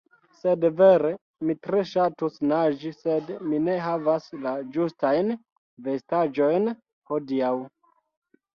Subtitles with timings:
[0.35, 1.09] Sed vere,
[1.49, 5.31] mi tre ŝatus naĝi sed mi ne havas la ĝustajn
[5.91, 6.69] vestaĵojn
[7.13, 7.55] hodiaŭ